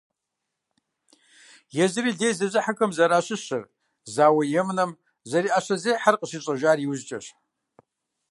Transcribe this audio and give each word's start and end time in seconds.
Езыри 1.83 2.11
лей 2.19 2.33
зезыхьэхэм 2.37 2.91
зэращыщыр, 2.97 3.63
зауэ 4.13 4.43
емынэм 4.61 4.91
зэриӀэщэзехьэр 5.29 6.15
къыщищӀэжар 6.19 6.77
иужькӏэщ. 6.85 7.25